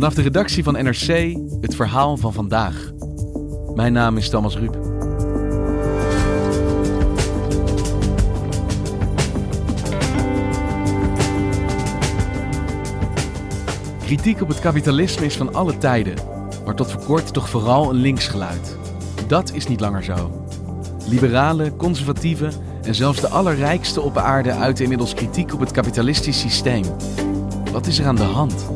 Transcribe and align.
Vanaf 0.00 0.14
de 0.14 0.22
redactie 0.22 0.62
van 0.64 0.72
NRC 0.72 1.36
het 1.60 1.74
verhaal 1.74 2.16
van 2.16 2.32
vandaag. 2.32 2.90
Mijn 3.74 3.92
naam 3.92 4.16
is 4.16 4.28
Thomas 4.28 4.56
Ruip. 4.56 4.78
Kritiek 14.04 14.40
op 14.40 14.48
het 14.48 14.60
kapitalisme 14.60 15.24
is 15.24 15.36
van 15.36 15.54
alle 15.54 15.78
tijden, 15.78 16.14
maar 16.64 16.74
tot 16.74 16.90
voor 16.90 17.04
kort 17.04 17.32
toch 17.32 17.48
vooral 17.48 17.90
een 17.90 18.00
linksgeluid. 18.00 18.76
Dat 19.26 19.52
is 19.52 19.66
niet 19.66 19.80
langer 19.80 20.04
zo. 20.04 20.46
Liberalen, 21.08 21.76
conservatieven 21.76 22.52
en 22.82 22.94
zelfs 22.94 23.20
de 23.20 23.28
allerrijkste 23.28 24.00
op 24.00 24.16
aarde 24.16 24.52
uiten 24.52 24.82
inmiddels 24.82 25.14
kritiek 25.14 25.54
op 25.54 25.60
het 25.60 25.70
kapitalistisch 25.70 26.40
systeem. 26.40 26.84
Wat 27.72 27.86
is 27.86 27.98
er 27.98 28.06
aan 28.06 28.16
de 28.16 28.22
hand? 28.22 28.68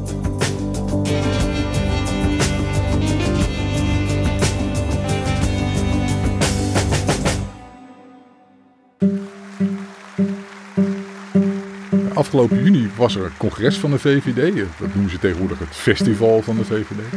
Afgelopen 12.24 12.62
juni 12.62 12.90
was 12.96 13.16
er 13.16 13.24
een 13.24 13.36
congres 13.36 13.76
van 13.76 13.90
de 13.90 13.98
VVD. 13.98 14.56
Dat 14.78 14.94
noemen 14.94 15.10
ze 15.10 15.18
tegenwoordig 15.18 15.58
het 15.58 15.68
festival 15.76 16.42
van 16.42 16.56
de 16.56 16.64
VVD. 16.64 17.12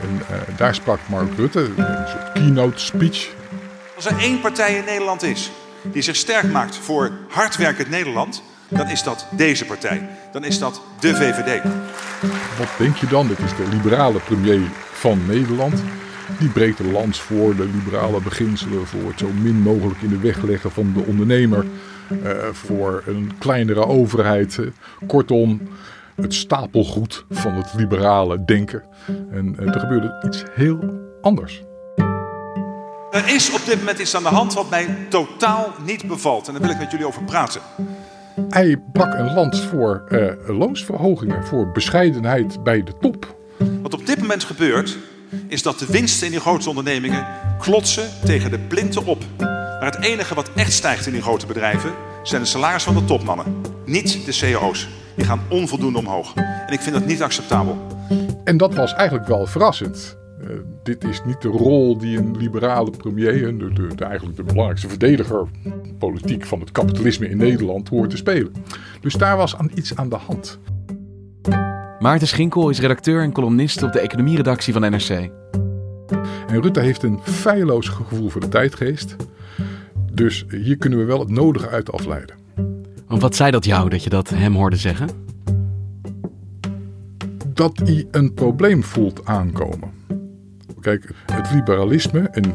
En 0.00 0.14
uh, 0.30 0.56
daar 0.56 0.74
sprak 0.74 0.98
Mark 1.08 1.36
Rutte, 1.36 1.60
een 1.60 2.06
soort 2.08 2.32
keynote 2.32 2.78
speech. 2.78 3.34
Als 3.96 4.06
er 4.06 4.18
één 4.18 4.40
partij 4.40 4.76
in 4.76 4.84
Nederland 4.84 5.22
is 5.22 5.50
die 5.82 6.02
zich 6.02 6.16
sterk 6.16 6.52
maakt 6.52 6.76
voor 6.76 7.10
hardwerkend 7.28 7.90
Nederland, 7.90 8.42
dan 8.68 8.88
is 8.88 9.02
dat 9.02 9.26
deze 9.30 9.64
partij. 9.64 10.08
Dan 10.32 10.44
is 10.44 10.58
dat 10.58 10.80
de 11.00 11.14
VVD. 11.14 11.62
Wat 12.58 12.68
denk 12.78 12.96
je 12.96 13.06
dan? 13.06 13.28
Dit 13.28 13.38
is 13.38 13.56
de 13.56 13.68
liberale 13.70 14.18
premier 14.18 14.62
van 14.92 15.26
Nederland. 15.26 15.82
Die 16.38 16.48
breekt 16.48 16.78
de 16.78 16.90
lans 16.90 17.20
voor 17.20 17.56
de 17.56 17.68
liberale 17.74 18.20
beginselen, 18.20 18.86
voor 18.86 19.08
het 19.08 19.18
zo 19.18 19.30
min 19.42 19.60
mogelijk 19.60 20.02
in 20.02 20.08
de 20.08 20.18
weg 20.18 20.42
leggen 20.42 20.70
van 20.70 20.92
de 20.92 21.00
ondernemer. 21.00 21.64
Uh, 22.10 22.30
voor 22.52 23.02
een 23.06 23.32
kleinere 23.38 23.86
overheid. 23.86 24.58
Kortom, 25.06 25.60
het 26.14 26.34
stapelgoed 26.34 27.24
van 27.30 27.52
het 27.52 27.74
liberale 27.76 28.44
denken. 28.44 28.82
En 29.30 29.56
uh, 29.60 29.74
er 29.74 29.80
gebeurde 29.80 30.22
iets 30.26 30.44
heel 30.54 30.78
anders. 31.22 31.62
Er 33.10 33.34
is 33.34 33.52
op 33.52 33.66
dit 33.66 33.78
moment 33.78 33.98
iets 33.98 34.14
aan 34.14 34.22
de 34.22 34.28
hand 34.28 34.54
wat 34.54 34.70
mij 34.70 34.96
totaal 35.08 35.72
niet 35.84 36.06
bevalt. 36.06 36.46
En 36.46 36.52
daar 36.52 36.62
wil 36.62 36.70
ik 36.70 36.78
met 36.78 36.90
jullie 36.90 37.06
over 37.06 37.22
praten. 37.22 37.60
Hij 38.48 38.82
brak 38.92 39.14
een 39.14 39.34
lans 39.34 39.60
voor 39.60 40.04
uh, 40.08 40.32
loonsverhogingen, 40.58 41.44
voor 41.44 41.70
bescheidenheid 41.72 42.62
bij 42.62 42.82
de 42.82 42.92
top. 43.00 43.36
Wat 43.82 43.94
op 43.94 44.06
dit 44.06 44.20
moment 44.20 44.44
gebeurt, 44.44 44.98
is 45.48 45.62
dat 45.62 45.78
de 45.78 45.86
winsten 45.86 46.26
in 46.26 46.32
die 46.32 46.40
grote 46.40 46.68
ondernemingen 46.68 47.26
klotsen 47.58 48.08
tegen 48.24 48.50
de 48.50 48.58
plinten 48.58 49.06
op. 49.06 49.22
Maar 49.84 49.92
het 49.92 50.04
enige 50.04 50.34
wat 50.34 50.50
echt 50.54 50.72
stijgt 50.72 51.06
in 51.06 51.12
die 51.12 51.22
grote 51.22 51.46
bedrijven 51.46 51.92
zijn 52.22 52.42
de 52.42 52.48
salarissen 52.48 52.92
van 52.92 53.02
de 53.02 53.08
topmannen. 53.08 53.46
Niet 53.84 54.24
de 54.24 54.32
CEO's. 54.32 54.88
Die 55.16 55.24
gaan 55.24 55.40
onvoldoende 55.48 55.98
omhoog. 55.98 56.34
En 56.34 56.72
ik 56.72 56.80
vind 56.80 56.94
dat 56.94 57.06
niet 57.06 57.22
acceptabel. 57.22 57.86
En 58.44 58.56
dat 58.56 58.74
was 58.74 58.94
eigenlijk 58.94 59.28
wel 59.28 59.46
verrassend. 59.46 60.16
Uh, 60.40 60.48
dit 60.82 61.04
is 61.04 61.20
niet 61.24 61.42
de 61.42 61.48
rol 61.48 61.98
die 61.98 62.18
een 62.18 62.36
liberale 62.36 62.90
premier, 62.90 63.58
de, 63.58 63.72
de, 63.72 63.94
de, 63.94 64.04
eigenlijk 64.04 64.36
de 64.36 64.42
belangrijkste 64.42 64.88
verdediger 64.88 65.46
politiek 65.98 66.46
van 66.46 66.60
het 66.60 66.72
kapitalisme 66.72 67.28
in 67.28 67.36
Nederland, 67.36 67.88
hoort 67.88 68.10
te 68.10 68.16
spelen. 68.16 68.52
Dus 69.00 69.14
daar 69.14 69.36
was 69.36 69.56
aan 69.56 69.70
iets 69.74 69.96
aan 69.96 70.08
de 70.08 70.18
hand. 70.26 70.58
Maarten 71.98 72.28
Schinkel 72.28 72.70
is 72.70 72.80
redacteur 72.80 73.22
en 73.22 73.32
columnist 73.32 73.82
op 73.82 73.92
de 73.92 74.00
economieredactie 74.00 74.72
van 74.72 74.90
NRC. 74.90 75.30
En 76.46 76.62
Rutte 76.62 76.80
heeft 76.80 77.02
een 77.02 77.20
feilloos 77.22 77.88
gevoel 77.88 78.28
voor 78.28 78.40
de 78.40 78.48
tijdgeest. 78.48 79.16
Dus 80.14 80.44
hier 80.48 80.76
kunnen 80.76 80.98
we 80.98 81.04
wel 81.04 81.18
het 81.18 81.28
nodige 81.28 81.68
uit 81.68 81.92
afleiden. 81.92 82.36
Want 83.06 83.22
wat 83.22 83.36
zei 83.36 83.50
dat 83.50 83.64
jou 83.64 83.88
dat 83.88 84.04
je 84.04 84.10
dat 84.10 84.28
hem 84.28 84.54
hoorde 84.54 84.76
zeggen? 84.76 85.08
Dat 87.48 87.80
hij 87.84 88.06
een 88.10 88.34
probleem 88.34 88.82
voelt 88.82 89.26
aankomen. 89.26 89.90
Kijk, 90.80 91.10
het 91.32 91.52
liberalisme 91.52 92.20
en 92.20 92.54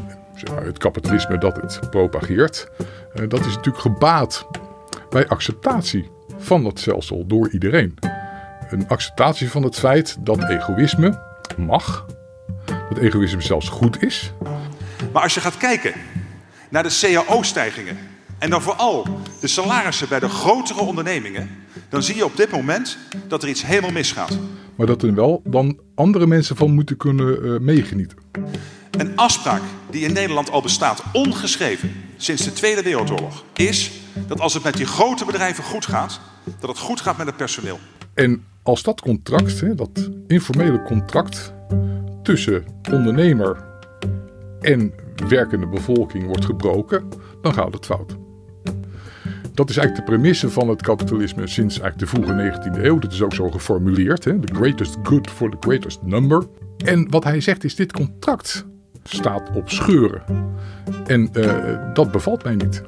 het 0.64 0.78
kapitalisme 0.78 1.38
dat 1.38 1.56
het 1.60 1.90
propageert, 1.90 2.70
dat 3.28 3.40
is 3.40 3.54
natuurlijk 3.54 3.82
gebaat 3.82 4.46
bij 5.10 5.28
acceptatie 5.28 6.08
van 6.38 6.62
dat 6.62 6.78
stelsel 6.78 7.26
door 7.26 7.50
iedereen. 7.50 7.94
Een 8.70 8.88
acceptatie 8.88 9.50
van 9.50 9.62
het 9.62 9.76
feit 9.76 10.16
dat 10.20 10.48
egoïsme 10.48 11.22
mag, 11.56 12.06
dat 12.64 12.98
egoïsme 12.98 13.40
zelfs 13.40 13.68
goed 13.68 14.02
is. 14.02 14.32
Maar 15.12 15.22
als 15.22 15.34
je 15.34 15.40
gaat 15.40 15.56
kijken 15.56 15.92
naar 16.70 16.82
de 16.82 17.22
cao-stijgingen 17.26 17.98
en 18.38 18.50
dan 18.50 18.62
vooral 18.62 19.06
de 19.40 19.46
salarissen 19.46 20.08
bij 20.08 20.20
de 20.20 20.28
grotere 20.28 20.80
ondernemingen, 20.80 21.50
dan 21.88 22.02
zie 22.02 22.16
je 22.16 22.24
op 22.24 22.36
dit 22.36 22.50
moment 22.50 22.98
dat 23.28 23.42
er 23.42 23.48
iets 23.48 23.66
helemaal 23.66 23.90
misgaat. 23.90 24.38
Maar 24.76 24.86
dat 24.86 25.02
er 25.02 25.14
wel 25.14 25.42
dan 25.44 25.78
andere 25.94 26.26
mensen 26.26 26.56
van 26.56 26.70
moeten 26.70 26.96
kunnen 26.96 27.44
uh, 27.44 27.58
meegenieten. 27.58 28.18
Een 28.90 29.16
afspraak 29.16 29.62
die 29.90 30.04
in 30.04 30.12
Nederland 30.12 30.50
al 30.50 30.62
bestaat, 30.62 31.02
ongeschreven, 31.12 31.92
sinds 32.16 32.44
de 32.44 32.52
Tweede 32.52 32.82
Wereldoorlog, 32.82 33.44
is 33.54 33.90
dat 34.26 34.40
als 34.40 34.54
het 34.54 34.62
met 34.62 34.76
die 34.76 34.86
grote 34.86 35.24
bedrijven 35.24 35.64
goed 35.64 35.86
gaat, 35.86 36.20
dat 36.60 36.70
het 36.70 36.78
goed 36.78 37.00
gaat 37.00 37.16
met 37.16 37.26
het 37.26 37.36
personeel. 37.36 37.78
En 38.14 38.44
als 38.62 38.82
dat 38.82 39.00
contract, 39.00 39.60
hè, 39.60 39.74
dat 39.74 40.10
informele 40.26 40.82
contract 40.82 41.52
tussen 42.22 42.64
ondernemer 42.90 43.64
en 44.60 44.92
werkende 45.28 45.66
bevolking 45.66 46.26
wordt 46.26 46.44
gebroken, 46.44 47.08
dan 47.40 47.54
gaat 47.54 47.72
het 47.72 47.86
fout. 47.86 48.16
Dat 49.54 49.70
is 49.70 49.76
eigenlijk 49.76 50.06
de 50.06 50.12
premisse 50.12 50.50
van 50.50 50.68
het 50.68 50.82
kapitalisme 50.82 51.46
sinds 51.46 51.80
eigenlijk 51.80 51.98
de 51.98 52.16
vroege 52.16 52.60
19e 52.78 52.84
eeuw. 52.84 52.98
Dat 52.98 53.12
is 53.12 53.22
ook 53.22 53.34
zo 53.34 53.50
geformuleerd. 53.50 54.24
Hè? 54.24 54.38
The 54.38 54.54
greatest 54.54 54.96
good 55.02 55.30
for 55.30 55.50
the 55.50 55.56
greatest 55.60 56.02
number. 56.02 56.46
En 56.84 57.10
wat 57.10 57.24
hij 57.24 57.40
zegt 57.40 57.64
is 57.64 57.74
dit 57.74 57.92
contract 57.92 58.66
staat 59.02 59.50
op 59.54 59.70
scheuren. 59.70 60.22
En 61.06 61.28
uh, 61.32 61.94
dat 61.94 62.12
bevalt 62.12 62.44
mij 62.44 62.54
niet. 62.54 62.82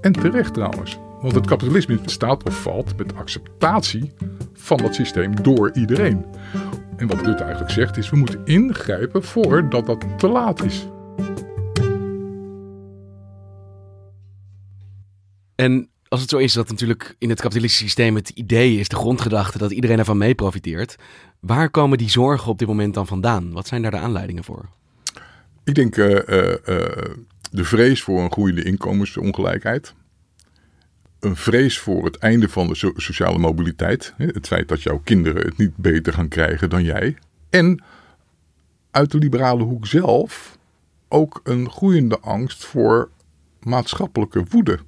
En 0.00 0.12
terecht 0.12 0.54
trouwens. 0.54 0.98
Want 1.20 1.34
het 1.34 1.46
kapitalisme 1.46 1.98
staat 2.04 2.44
of 2.44 2.62
valt 2.62 2.96
met 2.96 3.14
acceptatie 3.16 4.12
van 4.52 4.76
dat 4.76 4.94
systeem 4.94 5.42
door 5.42 5.70
iedereen. 5.72 6.24
En 6.96 7.06
wat 7.06 7.20
Rutte 7.20 7.42
eigenlijk 7.42 7.72
zegt 7.72 7.96
is, 7.96 8.10
we 8.10 8.16
moeten 8.16 8.40
ingrijpen 8.44 9.22
voordat 9.22 9.86
dat 9.86 10.04
te 10.16 10.28
laat 10.28 10.64
is. 10.64 10.88
En 15.60 15.88
als 16.08 16.20
het 16.20 16.30
zo 16.30 16.36
is 16.36 16.52
dat 16.52 16.68
natuurlijk 16.68 17.14
in 17.18 17.28
het 17.28 17.40
kapitalistische 17.40 17.84
systeem 17.84 18.14
het 18.14 18.28
idee 18.28 18.78
is, 18.78 18.88
de 18.88 18.96
grondgedachte, 18.96 19.58
dat 19.58 19.70
iedereen 19.70 19.98
ervan 19.98 20.18
mee 20.18 20.34
profiteert. 20.34 20.96
Waar 21.40 21.70
komen 21.70 21.98
die 21.98 22.10
zorgen 22.10 22.50
op 22.50 22.58
dit 22.58 22.68
moment 22.68 22.94
dan 22.94 23.06
vandaan? 23.06 23.52
Wat 23.52 23.66
zijn 23.66 23.82
daar 23.82 23.90
de 23.90 23.96
aanleidingen 23.96 24.44
voor? 24.44 24.68
Ik 25.64 25.74
denk 25.74 25.96
uh, 25.96 26.08
uh, 26.08 26.48
uh, 26.48 26.54
de 27.50 27.64
vrees 27.64 28.02
voor 28.02 28.22
een 28.22 28.32
groeiende 28.32 28.62
inkomensongelijkheid. 28.62 29.94
een 31.20 31.36
vrees 31.36 31.78
voor 31.78 32.04
het 32.04 32.16
einde 32.16 32.48
van 32.48 32.66
de 32.66 32.74
so- 32.74 32.92
sociale 32.96 33.38
mobiliteit. 33.38 34.14
Het 34.16 34.46
feit 34.46 34.68
dat 34.68 34.82
jouw 34.82 34.98
kinderen 34.98 35.44
het 35.44 35.56
niet 35.56 35.76
beter 35.76 36.12
gaan 36.12 36.28
krijgen 36.28 36.70
dan 36.70 36.84
jij. 36.84 37.16
En 37.50 37.82
uit 38.90 39.10
de 39.10 39.18
liberale 39.18 39.62
hoek 39.62 39.86
zelf 39.86 40.58
ook 41.08 41.40
een 41.44 41.70
groeiende 41.70 42.18
angst 42.20 42.64
voor 42.64 43.10
maatschappelijke 43.60 44.44
woede 44.50 44.78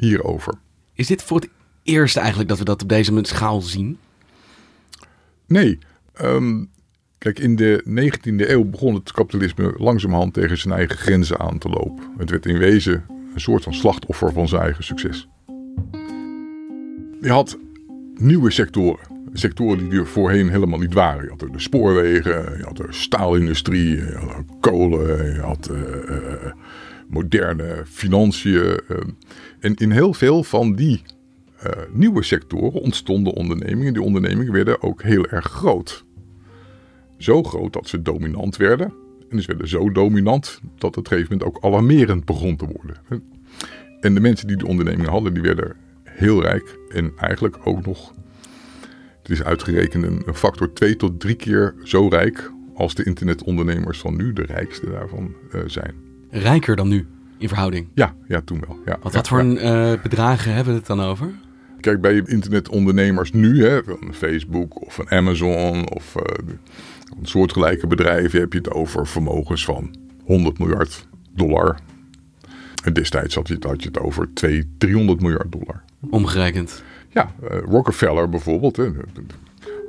hierover. 0.00 0.54
Is 0.94 1.06
dit 1.06 1.22
voor 1.22 1.40
het 1.40 1.48
eerst 1.82 2.16
eigenlijk 2.16 2.48
dat 2.48 2.58
we 2.58 2.64
dat 2.64 2.82
op 2.82 2.88
deze 2.88 3.18
schaal 3.22 3.60
zien? 3.60 3.98
Nee, 5.46 5.78
ehm, 6.12 6.64
kijk, 7.18 7.38
in 7.38 7.56
de 7.56 7.82
19e 7.84 8.50
eeuw 8.50 8.64
begon 8.64 8.94
het 8.94 9.12
kapitalisme 9.12 9.74
langzamerhand 9.76 10.34
tegen 10.34 10.58
zijn 10.58 10.74
eigen 10.74 10.96
grenzen 10.96 11.38
aan 11.38 11.58
te 11.58 11.68
lopen. 11.68 12.04
Het 12.18 12.30
werd 12.30 12.46
in 12.46 12.58
wezen 12.58 13.04
een 13.34 13.40
soort 13.40 13.62
van 13.62 13.74
slachtoffer 13.74 14.32
van 14.32 14.48
zijn 14.48 14.62
eigen 14.62 14.84
succes. 14.84 15.28
Je 17.20 17.30
had 17.30 17.58
nieuwe 18.14 18.50
sectoren. 18.50 19.18
Sectoren 19.32 19.88
die 19.88 19.98
er 19.98 20.06
voorheen 20.06 20.48
helemaal 20.48 20.78
niet 20.78 20.94
waren. 20.94 21.22
Je 21.22 21.30
had 21.30 21.38
de 21.38 21.60
spoorwegen, 21.60 22.58
je 22.58 22.64
had 22.64 22.76
de 22.76 22.86
staalindustrie, 22.88 23.96
je 23.96 24.14
had 24.14 24.44
kolen, 24.60 25.34
je 25.34 25.40
had 25.40 25.68
eh, 25.68 26.16
eh, 26.16 26.52
moderne 27.10 27.82
financiën. 27.86 28.80
eh. 28.88 28.96
en 29.60 29.74
in 29.74 29.90
heel 29.90 30.14
veel 30.14 30.44
van 30.44 30.74
die 30.74 31.02
eh, 31.56 31.70
nieuwe 31.92 32.22
sectoren 32.22 32.80
ontstonden 32.80 33.32
ondernemingen. 33.32 33.92
Die 33.92 34.02
ondernemingen 34.02 34.52
werden 34.52 34.82
ook 34.82 35.02
heel 35.02 35.26
erg 35.26 35.46
groot. 35.46 36.04
Zo 37.16 37.42
groot 37.42 37.72
dat 37.72 37.88
ze 37.88 38.02
dominant 38.02 38.56
werden. 38.56 38.92
En 39.28 39.40
ze 39.40 39.46
werden 39.46 39.68
zo 39.68 39.92
dominant 39.92 40.60
dat 40.78 40.96
op 40.96 41.04
een 41.04 41.12
gegeven 41.12 41.36
moment 41.38 41.56
ook 41.56 41.64
alarmerend 41.64 42.24
begon 42.24 42.56
te 42.56 42.66
worden. 42.66 42.96
En 44.00 44.14
de 44.14 44.20
mensen 44.20 44.46
die 44.46 44.56
die 44.56 44.66
ondernemingen 44.66 45.10
hadden, 45.10 45.34
die 45.34 45.42
werden 45.42 45.76
heel 46.04 46.42
rijk. 46.42 46.78
En 46.88 47.12
eigenlijk 47.16 47.58
ook 47.64 47.86
nog, 47.86 48.12
het 49.22 49.30
is 49.30 49.42
uitgerekend, 49.42 50.04
een 50.04 50.22
een 50.26 50.34
factor 50.34 50.72
twee 50.72 50.96
tot 50.96 51.20
drie 51.20 51.36
keer 51.36 51.74
zo 51.84 52.08
rijk 52.08 52.50
als 52.74 52.94
de 52.94 53.04
internetondernemers 53.04 53.98
van 53.98 54.16
nu 54.16 54.32
de 54.32 54.42
rijkste 54.42 54.90
daarvan 54.90 55.34
eh, 55.50 55.60
zijn. 55.66 56.09
Rijker 56.30 56.76
dan 56.76 56.88
nu 56.88 57.06
in 57.38 57.48
verhouding. 57.48 57.86
Ja, 57.94 58.14
ja, 58.28 58.40
toen 58.40 58.62
wel. 58.66 58.78
Ja, 58.84 58.98
Want 59.00 59.12
ja, 59.14 59.18
wat 59.18 59.28
voor 59.28 59.38
ja. 59.38 59.44
een, 59.44 59.58
eh, 59.58 60.02
bedragen 60.02 60.54
hebben 60.54 60.72
we 60.72 60.78
het 60.78 60.88
dan 60.88 61.00
over? 61.00 61.30
Kijk, 61.80 62.00
bij 62.00 62.22
internetondernemers 62.24 63.32
nu, 63.32 63.64
hè, 63.64 63.82
van 63.84 64.14
Facebook 64.14 64.86
of 64.86 64.94
van 64.94 65.10
Amazon 65.10 65.90
of 65.90 66.14
een 67.18 67.26
soortgelijke 67.26 67.86
bedrijven, 67.86 68.40
heb 68.40 68.52
je 68.52 68.58
het 68.58 68.70
over 68.70 69.06
vermogens 69.06 69.64
van 69.64 69.94
100 70.24 70.58
miljard 70.58 71.06
dollar. 71.34 71.78
En 72.84 72.92
destijds 72.92 73.34
had 73.34 73.48
je 73.48 73.54
het, 73.54 73.64
had 73.64 73.82
je 73.82 73.88
het 73.88 73.98
over 73.98 74.28
200, 74.34 74.80
300 74.80 75.20
miljard 75.20 75.52
dollar. 75.52 75.82
Omgerekend. 76.10 76.82
Ja, 77.08 77.34
eh, 77.48 77.58
Rockefeller 77.58 78.28
bijvoorbeeld. 78.28 78.76
Hè, 78.76 78.90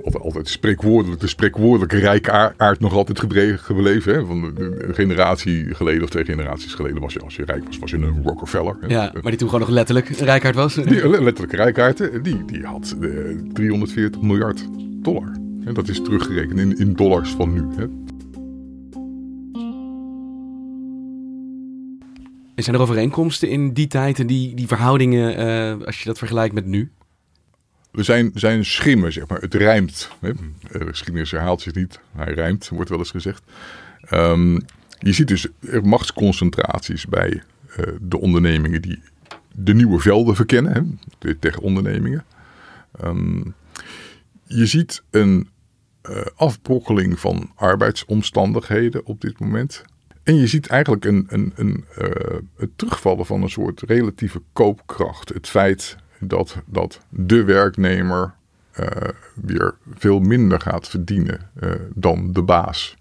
altijd, 0.04 0.24
altijd 0.24 0.48
spreekwoordelijk, 0.48 1.22
de 1.22 1.28
spreekwoordelijke 1.28 1.98
rijke 1.98 2.32
aard, 2.32 2.54
aard 2.58 2.80
nog 2.80 2.94
altijd 2.94 3.20
gebleven. 3.60 4.14
Hè, 4.14 4.26
van 4.26 4.44
een 4.44 4.94
generatie 4.96 5.76
geleden 5.76 6.04
of 6.04 6.10
twee 6.10 6.26
generaties 6.26 6.74
geleden 6.74 7.02
was 7.02 7.14
je, 7.14 7.20
als 7.20 7.36
je 7.36 7.46
rijk 7.46 7.66
was, 7.66 7.80
was 7.80 7.92
je 7.92 7.98
een 7.98 8.24
Rockefeller. 8.24 8.76
hè. 8.82 8.88
Ja, 8.88 9.12
maar 9.14 9.32
die 9.32 9.36
toen 9.36 9.50
gewoon 9.50 9.66
nog 9.66 9.74
letterlijk 9.74 10.08
rijkaard 10.08 10.56
was. 10.56 10.74
Die 10.76 11.10
letterlijke 11.10 11.56
rijkaarten, 11.56 12.24
die, 12.24 12.46
die 12.46 12.66
had 12.66 12.96
eh, 13.02 13.10
340 13.54 14.22
miljard 14.22 14.68
dollar. 15.02 15.32
En 15.66 15.74
dat 15.74 15.88
is 15.88 16.02
teruggerekend 16.02 16.60
in, 16.60 16.78
in 16.78 16.94
dollars 16.94 17.30
van 17.30 17.54
nu. 17.54 17.64
Hè. 17.76 17.86
Zijn 22.56 22.76
er 22.76 22.82
overeenkomsten 22.82 23.50
in 23.50 23.74
die 23.74 23.88
tijd 23.88 24.20
en 24.20 24.28
die, 24.28 24.56
die 24.56 24.68
verhoudingen, 24.68 25.36
eh, 25.36 25.86
als 25.86 26.00
je 26.00 26.06
dat 26.06 26.18
vergelijkt 26.18 26.54
met 26.54 26.66
nu? 26.66 26.92
Er 27.92 28.04
zijn, 28.04 28.32
zijn 28.34 28.66
schimmen, 28.66 29.14
zeg 29.14 29.28
maar. 29.28 29.42
Het 29.42 29.54
rijmt. 29.54 30.10
Hè. 30.20 30.30
Eh, 30.30 30.36
De 30.72 30.86
geschiedenis 30.86 31.32
herhaalt 31.32 31.62
zich 31.62 31.74
niet. 31.74 32.00
Hij 32.16 32.34
rijmt, 32.34 32.70
wordt 32.70 32.90
wel 32.90 33.00
eens 33.00 33.12
gezegd. 33.12 33.44
Ehm, 34.02 34.54
je 35.00 35.12
ziet 35.12 35.28
dus 35.28 35.48
machtsconcentraties 35.84 37.08
bij 37.08 37.44
eh, 37.68 37.86
de 38.02 38.20
ondernemingen 38.20 38.82
die 38.82 39.02
de 39.56 39.74
nieuwe 39.74 40.00
velden 40.00 40.36
verkennen. 40.36 40.74
Hè, 40.74 40.82
de 41.20 41.40
tech-ondernemingen. 41.40 42.26
Ehm, 43.00 43.42
je 44.44 44.66
ziet 44.66 45.04
een 45.10 45.50
eh, 46.02 46.22
afbrokkeling 46.36 47.20
van 47.20 47.52
arbeidsomstandigheden 47.56 49.06
op 49.06 49.22
dit 49.22 49.40
moment. 49.40 49.84
En 50.24 50.36
je 50.36 50.48
ziet 50.48 50.68
eigenlijk 50.68 51.06
een, 51.06 51.26
een, 51.30 51.54
een, 51.56 51.86
het 52.56 52.70
terugvallen 52.76 53.26
van 53.26 53.42
een 53.42 53.50
soort 53.50 53.82
relatieve 53.82 54.42
koopkracht. 54.54 55.30
Het 55.30 55.48
feit 55.48 55.98
dat, 56.22 56.58
dat 56.66 57.00
de 57.10 57.44
werknemer 57.44 58.34
eh, 58.72 58.88
weer 59.36 59.76
veel 59.98 60.20
minder 60.20 60.62
gaat 60.62 60.88
verdienen 60.88 61.40
eh, 61.60 61.72
dan 61.94 62.34
de 62.34 62.42
baas. 62.42 62.96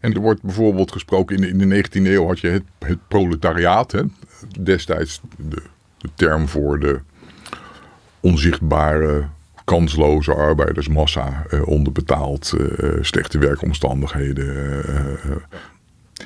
En 0.00 0.14
er 0.14 0.20
wordt 0.20 0.42
bijvoorbeeld 0.42 0.92
gesproken, 0.92 1.36
in 1.36 1.58
de, 1.58 1.64
in 1.64 1.68
de 1.68 1.84
19e 1.84 2.06
eeuw 2.06 2.26
had 2.26 2.40
je 2.40 2.48
het, 2.48 2.98
proletariaat. 3.08 3.92
Hè? 3.92 4.02
Destijds 4.60 5.20
de, 5.36 5.62
de 5.98 6.08
term 6.14 6.48
voor 6.48 6.80
de 6.80 7.00
onzichtbare, 8.20 9.26
kansloze 9.64 10.34
arbeidersmassa. 10.34 11.44
eh, 11.50 11.68
onderbetaald, 11.68 12.52
slechte 13.00 13.38
werkomstandigheden. 13.38 14.84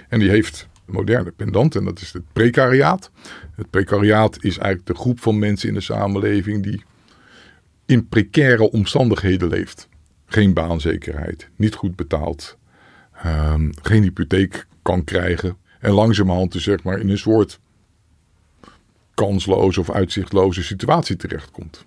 En 0.08 0.18
die 0.18 0.30
heeft 0.30 0.68
moderne 0.92 1.30
pendant 1.30 1.76
en 1.76 1.84
dat 1.84 2.00
is 2.00 2.12
het 2.12 2.22
precariaat. 2.32 3.10
Het 3.54 3.70
precariaat 3.70 4.36
is 4.44 4.58
eigenlijk 4.58 4.86
de 4.86 5.02
groep 5.02 5.20
van 5.20 5.38
mensen 5.38 5.68
in 5.68 5.74
de 5.74 5.80
samenleving 5.80 6.62
die 6.62 6.82
in 7.86 8.08
precaire 8.08 8.70
omstandigheden 8.70 9.48
leeft. 9.48 9.88
Geen 10.26 10.54
baanzekerheid, 10.54 11.48
niet 11.56 11.74
goed 11.74 11.96
betaald, 11.96 12.58
ehm, 13.12 13.70
geen 13.82 14.02
hypotheek 14.02 14.66
kan 14.82 15.04
krijgen. 15.04 15.56
En 15.80 15.90
langzamerhand 15.90 16.52
dus 16.52 16.62
zeg 16.62 16.82
maar 16.82 16.98
in 16.98 17.08
een 17.08 17.18
soort 17.18 17.60
kansloze 19.14 19.80
of 19.80 19.90
uitzichtloze 19.90 20.62
situatie 20.62 21.16
terechtkomt. 21.16 21.84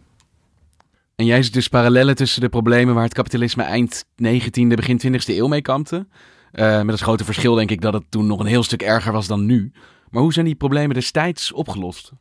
En 1.16 1.26
jij 1.26 1.44
ziet 1.44 1.54
dus 1.54 1.68
parallellen 1.68 2.16
tussen 2.16 2.42
de 2.42 2.50
problemen 2.50 2.94
waar 2.94 3.04
het 3.04 3.14
kapitalisme 3.14 3.64
eind 3.64 4.06
19e, 4.24 4.76
begin 4.76 5.02
20e 5.08 5.36
eeuw 5.36 5.48
mee 5.48 5.62
kampte. 5.62 6.06
Eh, 6.54 6.82
met 6.82 6.92
als 6.92 7.02
grote 7.02 7.26
verschil 7.26 7.56
denk 7.56 7.72
ik 7.72 7.82
dat 7.82 7.94
het 7.94 8.04
toen 8.10 8.28
nog 8.28 8.40
een 8.40 8.46
heel 8.46 8.64
stuk 8.64 8.82
erger 8.82 9.12
was 9.12 9.28
dan 9.28 9.46
nu. 9.46 9.72
Maar 10.10 10.22
hoe 10.22 10.34
zijn 10.34 10.46
die 10.46 10.56
problemen 10.56 10.96
destijds 10.96 11.52
opgelost? 11.52 12.12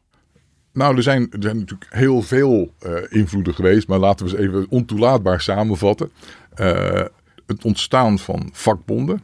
Nou, 0.72 0.96
er 0.96 1.02
zijn, 1.02 1.30
er 1.30 1.42
zijn 1.42 1.58
natuurlijk 1.58 1.94
heel 1.94 2.22
veel 2.22 2.74
eh, 2.78 2.92
invloeden 3.08 3.54
geweest, 3.54 3.88
maar 3.88 3.98
laten 3.98 4.26
we 4.26 4.32
eens 4.32 4.40
even 4.40 4.66
ontoelaatbaar 4.68 5.40
samenvatten. 5.40 6.10
Eh, 6.54 7.04
het 7.46 7.64
ontstaan 7.64 8.18
van 8.18 8.48
vakbonden, 8.52 9.22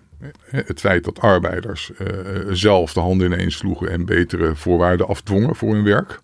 het 0.50 0.80
feit 0.80 1.04
dat 1.04 1.20
arbeiders 1.20 1.90
zelf 2.50 2.92
de 2.92 3.00
handen 3.00 3.32
ineens 3.32 3.56
sloegen 3.56 3.90
en 3.90 4.04
betere 4.04 4.54
voorwaarden 4.54 5.08
afdwongen 5.08 5.56
voor 5.56 5.74
hun 5.74 5.84
werk. 5.84 6.20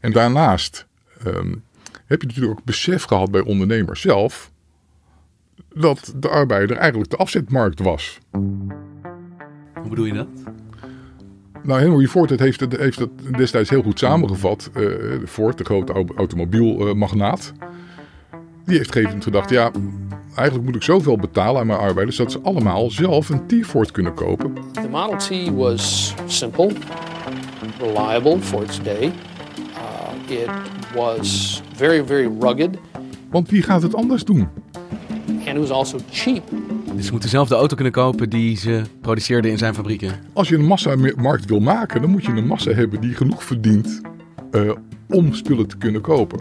En 0.00 0.12
daarnaast 0.12 0.86
ehm, 1.24 1.54
heb 2.06 2.20
je 2.20 2.26
natuurlijk 2.26 2.58
ook 2.58 2.64
besef 2.64 3.02
gehad 3.02 3.30
bij 3.30 3.40
ondernemers 3.40 4.00
zelf 4.00 4.50
dat 5.74 6.12
de 6.16 6.28
arbeider 6.28 6.76
eigenlijk 6.76 7.10
de 7.10 7.16
afzetmarkt 7.16 7.80
was. 7.80 8.18
Hoe 9.80 9.88
bedoel 9.88 10.04
je 10.04 10.12
dat? 10.12 10.28
Nou, 11.62 11.80
Henry 11.80 12.06
Ford 12.06 12.30
het 12.30 12.40
heeft, 12.40 12.60
het, 12.60 12.76
heeft 12.76 12.98
het 12.98 13.10
destijds 13.36 13.70
heel 13.70 13.82
goed 13.82 13.98
samengevat. 13.98 14.70
Eh, 14.74 14.82
Ford, 15.26 15.58
de 15.58 15.64
grote 15.64 15.92
au- 15.92 16.14
automobielmagnaat. 16.16 17.52
Die 18.64 18.76
heeft 18.76 18.92
gegeven 18.92 19.22
gedacht, 19.22 19.50
ja, 19.50 19.70
eigenlijk 20.34 20.66
moet 20.66 20.76
ik 20.76 20.82
zoveel 20.82 21.16
betalen 21.16 21.60
aan 21.60 21.66
mijn 21.66 21.78
arbeiders... 21.78 22.16
dat 22.16 22.32
ze 22.32 22.40
allemaal 22.40 22.90
zelf 22.90 23.28
een 23.28 23.46
T-Ford 23.46 23.90
kunnen 23.90 24.14
kopen. 24.14 24.54
The 24.72 24.88
Model 24.88 25.16
T 25.16 25.50
was 25.54 26.14
simple, 26.26 26.72
reliable 27.78 28.38
for 28.38 28.62
its 28.62 28.82
day. 28.82 29.02
Uh, 30.28 30.36
it 30.38 30.50
was 30.94 31.62
very, 31.74 32.06
very 32.06 32.30
rugged, 32.40 32.78
Want 33.30 33.50
wie 33.50 33.62
gaat 33.62 33.82
het 33.82 33.94
anders 33.94 34.24
doen? 34.24 34.48
And 35.50 35.58
it 35.58 35.68
was 35.68 35.70
also 35.70 35.98
cheap. 36.10 36.42
Dus 36.94 37.04
ze 37.04 37.10
moeten 37.12 37.28
zelf 37.28 37.48
de 37.48 37.54
auto 37.54 37.74
kunnen 37.74 37.92
kopen 37.92 38.30
die 38.30 38.56
ze 38.56 38.82
produceerden 39.00 39.50
in 39.50 39.58
zijn 39.58 39.74
fabrieken. 39.74 40.12
Als 40.32 40.48
je 40.48 40.54
een 40.54 40.66
massamarkt 40.66 41.44
wil 41.44 41.60
maken, 41.60 42.00
dan 42.00 42.10
moet 42.10 42.24
je 42.24 42.32
een 42.32 42.46
massa 42.46 42.72
hebben 42.72 43.00
die 43.00 43.14
genoeg 43.14 43.44
verdient... 43.44 44.00
eh, 44.50 44.70
om 45.08 45.34
spullen 45.34 45.66
te 45.66 45.76
kunnen 45.76 46.00
kopen. 46.00 46.38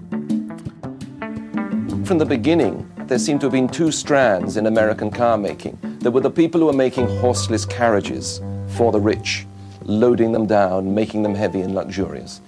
From 2.04 2.18
the 2.18 2.26
beginning, 2.26 2.86
there 3.08 3.20
seemed 3.20 3.42
to 3.42 3.48
have 3.48 3.62
been 3.62 3.70
two 3.70 3.92
strands 3.92 4.56
in 4.56 4.66
American 4.66 5.10
car 5.10 5.40
making. 5.40 5.78
There 6.00 6.12
were 6.12 6.22
the 6.22 6.32
people 6.32 6.60
who 6.60 6.66
were 6.66 6.84
making 6.84 7.20
horseless 7.20 7.68
carriages 7.68 8.42
for 8.68 8.92
the 8.92 9.02
rich, 9.02 9.46
loading 9.86 10.34
them 10.34 10.48
down, 10.48 10.94
making 10.94 11.24
them 11.24 11.36
heavy 11.36 11.62
and 11.62 11.74
luxurious. 11.74 12.42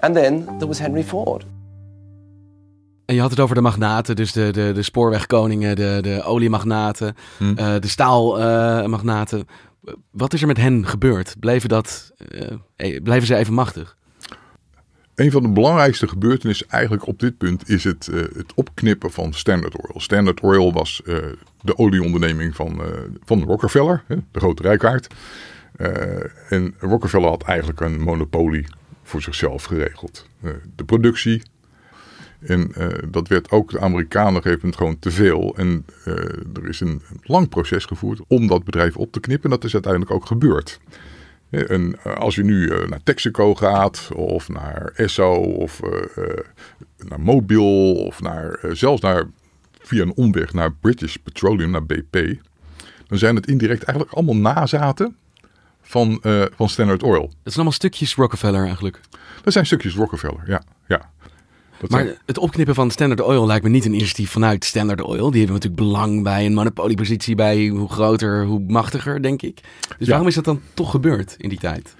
And 0.00 0.14
then 0.14 0.44
there 0.58 0.68
was 0.68 0.78
Henry 0.78 1.02
Ford. 1.02 1.44
En 3.08 3.14
je 3.14 3.20
had 3.20 3.30
het 3.30 3.40
over 3.40 3.54
de 3.54 3.60
magnaten, 3.60 4.16
dus 4.16 4.32
de, 4.32 4.50
de, 4.50 4.72
de 4.74 4.82
spoorwegkoningen, 4.82 5.76
de, 5.76 5.98
de 6.02 6.22
oliemagnaten, 6.22 7.16
eh, 7.38 7.74
de 7.80 7.88
staalmagnaten. 7.88 9.46
Wat 10.10 10.32
is 10.32 10.40
er 10.40 10.46
met 10.46 10.56
hen 10.56 10.86
gebeurd? 10.86 11.36
Bleven, 11.40 11.68
dat, 11.68 12.12
eh, 12.28 12.50
eh, 12.76 13.02
blijven 13.02 13.26
ze 13.26 13.36
even 13.36 13.54
machtig? 13.54 13.96
Een 15.14 15.30
van 15.30 15.42
de 15.42 15.48
belangrijkste 15.48 16.08
gebeurtenissen 16.08 16.68
eigenlijk 16.68 17.06
op 17.06 17.18
dit 17.18 17.38
punt 17.38 17.68
is 17.68 17.84
het, 17.84 18.06
het 18.12 18.54
opknippen 18.54 19.10
van 19.10 19.32
Standard 19.32 19.76
Oil. 19.76 20.00
Standard 20.00 20.40
Oil 20.40 20.72
was 20.72 21.02
de 21.60 21.78
olieonderneming 21.78 22.56
van, 22.56 22.82
van 23.24 23.42
Rockefeller, 23.42 24.04
hè, 24.06 24.16
de 24.32 24.38
grote 24.38 24.62
rijkaard. 24.62 25.14
en 26.48 26.74
Rockefeller 26.78 27.28
had 27.28 27.42
eigenlijk 27.42 27.80
een 27.80 28.00
monopolie 28.00 28.66
voor 29.02 29.22
zichzelf 29.22 29.64
geregeld. 29.64 30.26
de 30.76 30.84
productie. 30.84 31.42
En 32.40 32.72
dat 33.10 33.28
werd 33.28 33.50
ook 33.50 33.70
de 33.70 33.80
Amerikanen 33.80 34.42
gegeven 34.42 34.74
gewoon 34.74 34.98
te 34.98 35.10
veel. 35.10 35.54
En 35.56 35.84
er 36.54 36.68
is 36.68 36.80
een 36.80 37.02
lang 37.22 37.48
proces 37.48 37.84
gevoerd 37.84 38.20
om 38.26 38.46
dat 38.46 38.64
bedrijf 38.64 38.96
op 38.96 39.12
te 39.12 39.20
knippen. 39.20 39.50
En 39.50 39.56
dat 39.56 39.64
is 39.64 39.72
uiteindelijk 39.72 40.12
ook 40.12 40.26
gebeurd. 40.26 40.80
En 41.50 41.98
eh, 42.02 42.14
als 42.14 42.34
je 42.34 42.44
nu 42.44 42.68
eh, 42.68 42.88
naar 42.88 43.02
Texaco 43.02 43.54
gaat, 43.54 44.08
of 44.14 44.48
naar 44.48 44.92
Esso, 44.94 45.34
of 45.34 45.80
naar 46.96 47.20
Mobil, 47.20 47.94
of 47.94 48.20
naar, 48.20 48.58
zelfs 48.72 49.02
naar, 49.02 49.24
via 49.80 50.02
een 50.02 50.14
omweg 50.14 50.52
naar 50.52 50.72
British 50.72 51.14
Petroleum, 51.14 51.70
naar 51.70 51.86
BP, 51.86 52.34
dan 53.06 53.18
zijn 53.18 53.36
het 53.36 53.46
indirect 53.46 53.82
eigenlijk 53.82 54.16
allemaal 54.16 54.36
nazaten 54.36 55.16
van, 55.82 56.20
van 56.56 56.68
Standard 56.68 57.02
Oil. 57.02 57.20
Dat 57.20 57.30
zijn 57.42 57.54
allemaal 57.54 57.72
stukjes 57.72 58.14
Rockefeller 58.14 58.64
eigenlijk. 58.64 59.00
Dat 59.42 59.52
zijn 59.52 59.66
stukjes 59.66 59.94
Rockefeller, 59.94 60.42
ja. 60.46 60.62
ja 60.88 61.10
maar 61.88 62.06
het 62.26 62.38
opknippen 62.38 62.74
van 62.74 62.90
Standard 62.90 63.20
Oil 63.20 63.46
lijkt 63.46 63.64
me 63.64 63.70
niet 63.70 63.84
een 63.84 63.94
initiatief 63.94 64.30
vanuit 64.30 64.64
Standard 64.64 65.00
Oil. 65.00 65.30
Die 65.30 65.44
hebben 65.44 65.60
natuurlijk 65.60 65.82
belang 65.82 66.22
bij 66.22 66.46
een 66.46 66.54
monopoliepositie, 66.54 67.34
bij 67.34 67.68
hoe 67.68 67.88
groter, 67.88 68.44
hoe 68.44 68.60
machtiger, 68.60 69.22
denk 69.22 69.42
ik. 69.42 69.60
Dus 69.98 70.08
waarom 70.08 70.26
is 70.26 70.34
dat 70.34 70.44
dan 70.44 70.60
toch 70.74 70.90
gebeurd 70.90 71.34
in 71.38 71.48
die 71.48 71.58
tijd? 71.58 71.94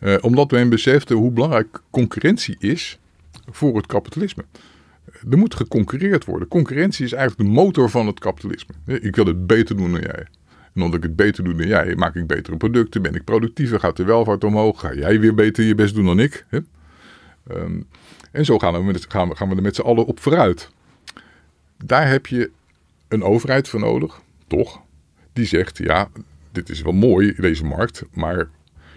Uh, 0.00 0.16
omdat 0.20 0.50
men 0.50 0.68
besefte 0.68 1.14
hoe 1.14 1.30
belangrijk 1.30 1.80
concurrentie 1.90 2.56
is 2.58 2.98
voor 3.50 3.76
het 3.76 3.86
kapitalisme. 3.86 4.44
Er 5.30 5.38
moet 5.38 5.54
geconcurreerd 5.54 6.24
worden. 6.24 6.48
Concurrentie 6.48 7.04
is 7.04 7.12
eigenlijk 7.12 7.48
de 7.48 7.54
motor 7.54 7.90
van 7.90 8.06
het 8.06 8.18
kapitalisme. 8.18 8.74
Ik 8.86 9.16
wil 9.16 9.26
het 9.26 9.46
beter 9.46 9.76
doen 9.76 9.92
dan 9.92 10.00
jij. 10.00 10.26
En 10.74 10.82
omdat 10.82 10.94
ik 10.94 11.02
het 11.02 11.16
beter 11.16 11.44
doe 11.44 11.54
dan 11.54 11.66
jij, 11.66 11.94
maak 11.94 12.14
ik 12.14 12.26
betere 12.26 12.56
producten, 12.56 13.02
ben 13.02 13.14
ik 13.14 13.24
productiever, 13.24 13.80
gaat 13.80 13.96
de 13.96 14.04
welvaart 14.04 14.44
omhoog, 14.44 14.80
ga 14.80 14.94
jij 14.94 15.20
weer 15.20 15.34
beter 15.34 15.64
je 15.64 15.74
best 15.74 15.94
doen 15.94 16.04
dan 16.04 16.20
ik. 16.20 16.46
Um, 17.50 17.86
en 18.32 18.44
zo 18.44 18.58
gaan 18.58 18.72
we, 18.72 18.98
gaan 19.08 19.28
we, 19.28 19.36
gaan 19.36 19.48
we 19.48 19.56
er 19.56 19.62
met 19.62 19.74
z'n 19.74 19.82
allen 19.82 20.06
op 20.06 20.20
vooruit. 20.20 20.70
Daar 21.84 22.08
heb 22.08 22.26
je 22.26 22.50
een 23.08 23.22
overheid 23.22 23.68
voor 23.68 23.80
nodig, 23.80 24.20
toch? 24.46 24.80
Die 25.32 25.46
zegt, 25.46 25.78
ja, 25.78 26.10
dit 26.52 26.68
is 26.68 26.82
wel 26.82 26.92
mooi, 26.92 27.34
deze 27.36 27.64
markt, 27.64 28.04
maar 28.12 28.48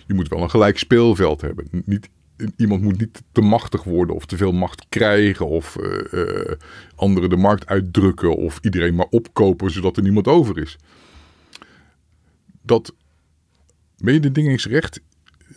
je 0.08 0.14
moet 0.14 0.28
wel 0.28 0.42
een 0.42 0.50
gelijk 0.50 0.78
speelveld 0.78 1.42
hebben. 1.42 1.68
Niet, 1.86 2.10
iemand 2.56 2.82
moet 2.82 3.00
niet 3.00 3.22
te 3.32 3.42
machtig 3.42 3.84
worden 3.84 4.16
of 4.16 4.26
te 4.26 4.38
veel 4.38 4.52
macht 4.52 4.86
krijgen 4.90 5.48
of 5.48 5.78
uh, 6.12 6.52
anderen 6.96 7.30
de 7.30 7.36
markt 7.36 7.68
uitdrukken 7.68 8.36
of 8.36 8.60
iedereen 8.62 8.96
maar 8.96 9.08
opkopen 9.10 9.72
zodat 9.72 9.98
er 9.98 10.04
niemand 10.04 10.28
over 10.28 10.58
is. 10.58 10.78
Dat 12.62 12.94
mededingingsrecht 13.98 15.02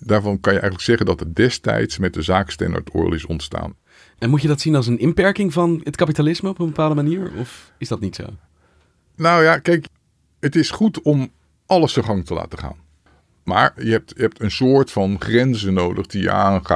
daarvan 0.06 0.40
kan 0.40 0.52
je 0.52 0.58
eigenlijk 0.58 0.88
zeggen 0.88 1.06
dat 1.06 1.20
het 1.20 1.36
destijds 1.36 1.98
met 1.98 2.14
de 2.14 2.22
zaak 2.22 2.50
Standard 2.50 2.90
Oil 2.90 3.14
is 3.14 3.26
ontstaan. 3.26 3.74
En 4.18 4.30
moet 4.30 4.42
je 4.42 4.48
dat 4.48 4.60
zien 4.60 4.74
als 4.74 4.86
een 4.86 4.98
inperking 4.98 5.52
van 5.52 5.80
het 5.84 5.96
kapitalisme 5.96 6.48
op 6.48 6.58
een 6.58 6.66
bepaalde 6.66 6.94
manier? 6.94 7.32
Of 7.38 7.72
is 7.78 7.88
dat 7.88 8.00
niet 8.00 8.16
zo? 8.16 8.24
Nou 9.16 9.42
ja, 9.42 9.58
kijk, 9.58 9.86
het 10.40 10.56
is 10.56 10.70
goed 10.70 11.02
om 11.02 11.30
alles 11.66 11.92
zijn 11.92 12.04
gang 12.04 12.26
te 12.26 12.34
laten 12.34 12.58
gaan. 12.58 12.76
Maar 13.44 13.84
je 13.84 13.90
hebt, 13.90 14.12
je 14.16 14.22
hebt 14.22 14.40
een 14.40 14.50
soort 14.50 14.90
van 14.90 15.20
grenzen 15.20 15.74
nodig 15.74 16.06
die 16.06 16.22
je 16.22 16.30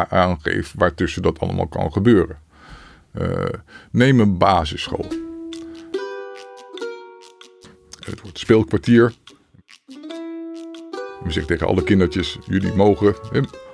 aangeeft 0.09 0.73
waartussen 0.75 1.23
dat 1.23 1.39
allemaal 1.39 1.67
kan 1.67 1.93
gebeuren. 1.93 2.39
Uh, 3.13 3.45
neem 3.91 4.21
een 4.21 4.39
basisschool. 4.39 5.07
Het 8.05 8.21
wordt 8.21 8.39
speelkwartier. 8.39 9.15
We 11.25 11.31
zeggen 11.33 11.47
tegen 11.47 11.67
alle 11.67 11.83
kindertjes, 11.83 12.39
jullie 12.47 12.75
mogen 12.75 13.15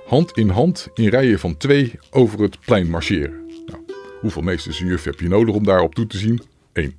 hand 0.05 0.31
in 0.31 0.49
hand 0.49 0.87
in 0.93 1.07
rijen 1.07 1.39
van 1.39 1.57
twee 1.57 1.99
over 2.09 2.41
het 2.41 2.59
plein 2.59 2.89
marcheren. 2.89 3.45
Nou, 3.65 3.79
hoeveel 4.21 4.41
meesters 4.41 4.79
en 4.81 4.87
juf 4.87 5.03
heb 5.03 5.19
je 5.19 5.27
nodig 5.27 5.55
om 5.55 5.63
daarop 5.63 5.95
toe 5.95 6.07
te 6.07 6.17
zien? 6.17 6.41
Eén. 6.73 6.95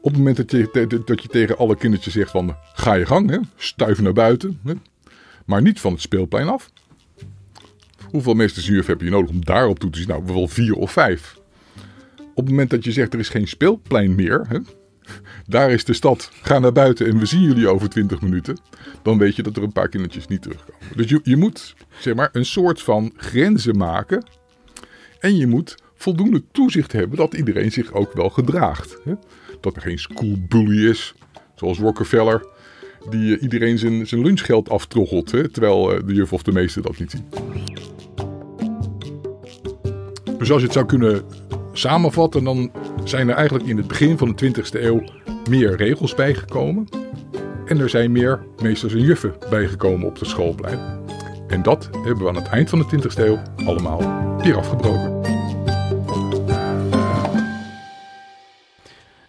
Op 0.00 0.10
het 0.10 0.16
moment 0.16 0.36
dat 0.36 0.50
je, 0.50 1.02
dat 1.04 1.22
je 1.22 1.28
tegen 1.28 1.58
alle 1.58 1.76
kindertjes 1.76 2.12
zegt 2.12 2.30
van 2.30 2.56
ga 2.74 2.94
je 2.94 3.06
gang, 3.06 3.30
hè, 3.30 3.38
stuif 3.56 4.00
naar 4.00 4.12
buiten, 4.12 4.60
hè, 4.64 4.72
maar 5.46 5.62
niet 5.62 5.80
van 5.80 5.92
het 5.92 6.00
speelplein 6.00 6.48
af. 6.48 6.70
Hoeveel 8.10 8.34
meesters 8.34 8.66
en 8.68 8.74
juf 8.74 8.86
heb 8.86 9.00
je 9.00 9.10
nodig 9.10 9.30
om 9.30 9.44
daarop 9.44 9.78
toe 9.78 9.90
te 9.90 9.98
zien? 9.98 10.08
Nou, 10.08 10.22
wel 10.24 10.48
vier 10.48 10.74
of 10.74 10.92
vijf. 10.92 11.40
Op 12.34 12.36
het 12.36 12.48
moment 12.48 12.70
dat 12.70 12.84
je 12.84 12.92
zegt 12.92 13.12
er 13.12 13.20
is 13.20 13.28
geen 13.28 13.48
speelplein 13.48 14.14
meer, 14.14 14.44
hè, 14.48 14.58
daar 15.46 15.70
is 15.70 15.84
de 15.84 15.92
stad. 15.92 16.30
Ga 16.42 16.58
naar 16.58 16.72
buiten 16.72 17.06
en 17.06 17.18
we 17.18 17.26
zien 17.26 17.42
jullie 17.42 17.68
over 17.68 17.88
20 17.88 18.20
minuten. 18.20 18.58
Dan 19.02 19.18
weet 19.18 19.36
je 19.36 19.42
dat 19.42 19.56
er 19.56 19.62
een 19.62 19.72
paar 19.72 19.88
kindertjes 19.88 20.26
niet 20.26 20.42
terugkomen. 20.42 20.96
Dus 20.96 21.08
je, 21.08 21.20
je 21.22 21.36
moet 21.36 21.74
zeg 21.98 22.14
maar, 22.14 22.28
een 22.32 22.46
soort 22.46 22.82
van 22.82 23.12
grenzen 23.16 23.76
maken. 23.76 24.24
En 25.20 25.36
je 25.36 25.46
moet 25.46 25.74
voldoende 25.94 26.42
toezicht 26.52 26.92
hebben 26.92 27.16
dat 27.18 27.34
iedereen 27.34 27.72
zich 27.72 27.92
ook 27.92 28.12
wel 28.12 28.28
gedraagt. 28.30 28.98
Hè? 29.04 29.14
Dat 29.60 29.76
er 29.76 29.82
geen 29.82 29.98
schoolbully 29.98 30.88
is, 30.88 31.14
zoals 31.54 31.78
Rockefeller, 31.78 32.46
die 33.10 33.36
eh, 33.36 33.42
iedereen 33.42 33.78
zijn, 33.78 34.06
zijn 34.06 34.22
lunchgeld 34.22 34.68
aftroggelt. 34.68 35.30
Hè? 35.30 35.48
Terwijl 35.48 35.94
eh, 35.94 36.06
de 36.06 36.14
juf 36.14 36.32
of 36.32 36.42
de 36.42 36.52
meester 36.52 36.82
dat 36.82 36.98
niet 36.98 37.10
zien. 37.10 37.24
Dus 40.38 40.50
als 40.50 40.60
je 40.60 40.66
het 40.66 40.76
zou 40.76 40.86
kunnen 40.86 41.24
samenvatten, 41.72 42.44
dan 42.44 42.70
zijn 43.04 43.28
er 43.28 43.34
eigenlijk 43.34 43.68
in 43.68 43.76
het 43.76 43.86
begin 43.86 44.18
van 44.18 44.32
de 44.36 44.52
20e 44.54 44.80
eeuw 44.82 45.04
meer 45.48 45.76
regels 45.76 46.14
bijgekomen. 46.14 46.88
En 47.66 47.80
er 47.80 47.88
zijn 47.88 48.12
meer 48.12 48.44
meesters 48.62 48.92
en 48.92 49.00
juffen 49.00 49.34
bijgekomen 49.50 50.06
op 50.06 50.18
de 50.18 50.24
schoolplein. 50.24 51.00
En 51.48 51.62
dat 51.62 51.88
hebben 51.92 52.18
we 52.18 52.28
aan 52.28 52.34
het 52.34 52.48
eind 52.48 52.68
van 52.68 52.78
de 52.78 52.84
20e 52.84 53.18
eeuw 53.18 53.42
allemaal 53.64 54.00
weer 54.42 54.56
afgebroken. 54.56 55.20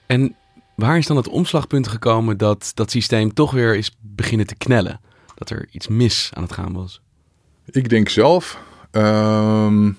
En 0.05 0.35
waar 0.75 0.97
is 0.97 1.07
dan 1.07 1.17
het 1.17 1.27
omslagpunt 1.27 1.88
gekomen 1.88 2.38
dat 2.38 2.71
dat 2.73 2.91
systeem 2.91 3.33
toch 3.33 3.51
weer 3.51 3.75
is 3.75 3.95
beginnen 4.00 4.47
te 4.47 4.55
knellen? 4.55 5.01
Dat 5.35 5.50
er 5.50 5.67
iets 5.71 5.88
mis 5.88 6.29
aan 6.33 6.43
het 6.43 6.53
gaan 6.53 6.73
was? 6.73 7.01
Ik 7.65 7.89
denk 7.89 8.09
zelf. 8.09 8.59
Uh, 8.91 9.89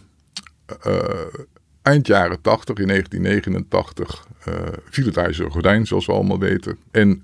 eind 1.85 2.07
jaren 2.07 2.41
80, 2.41 2.77
in 2.79 2.87
1989, 2.87 4.27
uh, 4.49 4.55
eh, 4.55 4.73
viel 4.85 5.07
het 5.07 5.17
ijzeren 5.17 5.51
gordijn, 5.51 5.87
zoals 5.87 6.07
we 6.07 6.13
allemaal 6.13 6.39
weten. 6.39 6.79
En 6.91 7.23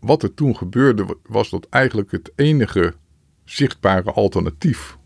wat 0.00 0.22
er 0.22 0.34
toen 0.34 0.56
gebeurde, 0.56 1.16
was 1.26 1.50
dat 1.50 1.66
eigenlijk 1.70 2.10
het 2.10 2.32
enige 2.36 2.94
zichtbare 3.44 4.12
alternatief 4.12 4.96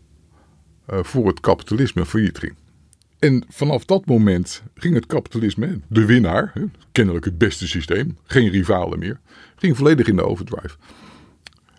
uh, 0.89 0.99
voor 1.03 1.27
het 1.27 1.39
kapitalisme 1.39 2.05
failliet 2.05 2.37
ging. 2.37 2.55
En 3.19 3.43
vanaf 3.49 3.85
dat 3.85 4.05
moment 4.05 4.63
ging 4.75 4.95
het 4.95 5.05
kapitalisme, 5.05 5.79
de 5.87 6.05
winnaar, 6.05 6.53
kennelijk 6.91 7.25
het 7.25 7.37
beste 7.37 7.67
systeem, 7.67 8.17
geen 8.23 8.49
rivalen 8.49 8.99
meer, 8.99 9.19
ging 9.55 9.77
volledig 9.77 10.07
in 10.07 10.15
de 10.15 10.25
overdrive. 10.25 10.75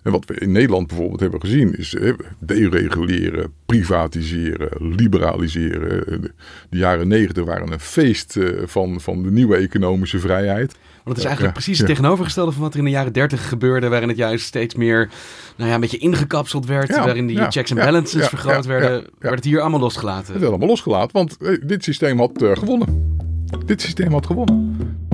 En 0.02 0.12
wat 0.12 0.24
we 0.24 0.34
in 0.34 0.52
Nederland 0.52 0.86
bijvoorbeeld 0.86 1.20
hebben 1.20 1.40
gezien 1.40 1.76
is 1.76 1.96
dereguleren, 2.38 3.52
privatiseren, 3.66 4.94
liberaliseren. 4.94 6.22
De 6.70 6.78
jaren 6.78 7.08
negentig 7.08 7.44
waren 7.44 7.72
een 7.72 7.80
feest 7.80 8.36
eh, 8.36 8.48
van, 8.64 9.00
van 9.00 9.22
de 9.22 9.30
nieuwe 9.30 9.56
economische 9.56 10.18
vrijheid. 10.18 10.76
Want 11.04 11.16
het 11.16 11.18
is 11.18 11.24
eigenlijk 11.24 11.52
precies 11.52 11.78
het 11.78 11.86
tegenovergestelde 11.86 12.52
van 12.52 12.62
wat 12.62 12.72
er 12.72 12.78
in 12.78 12.84
de 12.84 12.90
jaren 12.90 13.12
dertig 13.12 13.48
gebeurde, 13.48 13.88
waarin 13.88 14.08
het 14.08 14.16
juist 14.16 14.46
steeds 14.46 14.74
meer 14.74 15.10
nou 15.56 15.68
ja, 15.68 15.74
een 15.74 15.80
beetje 15.80 15.98
ingekapseld 15.98 16.66
werd, 16.66 16.96
waarin 16.96 17.26
die 17.26 17.50
checks 17.50 17.70
en 17.70 17.76
balances 17.76 18.28
vergroot 18.28 18.66
werden, 18.66 19.04
werd 19.18 19.34
het 19.34 19.44
hier 19.44 19.60
allemaal 19.60 19.80
losgelaten. 19.80 20.32
Het 20.32 20.40
werd 20.40 20.48
allemaal 20.48 20.68
losgelaten, 20.68 21.12
want 21.12 21.36
eh, 21.36 21.56
dit 21.66 21.84
systeem 21.84 22.18
had 22.18 22.42
uh, 22.42 22.56
gewonnen. 22.56 23.18
Dit 23.66 23.80
systeem 23.80 24.12
had 24.12 24.26
gewonnen. 24.26 25.08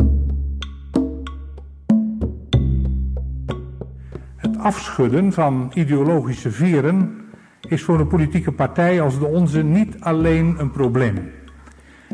Afschudden 4.67 5.33
van 5.33 5.71
ideologische 5.75 6.51
veren 6.51 7.21
is 7.69 7.83
voor 7.83 8.01
een 8.01 8.07
politieke 8.07 8.53
partij 8.53 9.01
als 9.01 9.19
de 9.19 9.25
onze 9.27 9.63
niet 9.63 9.97
alleen 10.01 10.55
een 10.59 10.71
probleem. 10.71 11.31